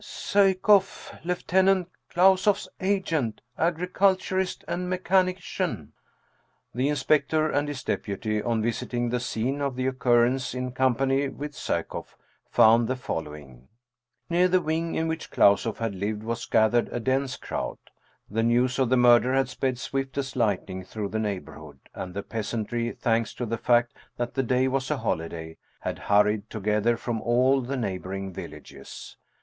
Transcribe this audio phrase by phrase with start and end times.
[0.01, 5.93] "Psyekoff, Lieutenant KlausofFs agent; agriculturist and mechanician!"
[6.73, 11.53] The inspector and his deputy, on visiting the scene of the occurrence in company with
[11.53, 12.17] Psyekoff,
[12.49, 13.67] found the fol lowing:
[14.27, 17.77] Near the wing in which Klausoff had lived was gathered a dense crowd.
[18.27, 22.23] The news of the murder had sped swift as lightning through the neighborhood, and the
[22.23, 27.21] peasantry, thanks to the fact that the day was a holiday, had hurried together from
[27.21, 29.15] all the neighboring villages.